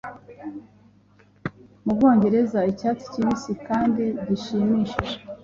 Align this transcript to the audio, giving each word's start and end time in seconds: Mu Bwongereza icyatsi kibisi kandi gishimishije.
Mu 1.83 1.91
Bwongereza 1.97 2.59
icyatsi 2.71 3.05
kibisi 3.13 3.51
kandi 3.67 4.03
gishimishije. 4.27 5.15